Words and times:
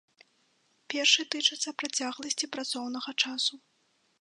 Першы 0.93 1.25
тычыцца 1.35 1.69
працягласці 1.83 2.45
працоўнага 2.57 3.09
часу. 3.27 3.53